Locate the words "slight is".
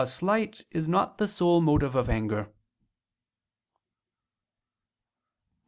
0.17-0.87